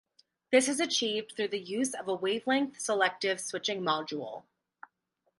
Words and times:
This 0.51 0.67
is 0.67 0.79
achieved 0.79 1.33
through 1.35 1.49
the 1.49 1.59
use 1.59 1.93
of 1.93 2.07
a 2.07 2.15
wavelength 2.15 2.79
selective 2.81 3.39
switching 3.39 3.81
module. 3.83 4.41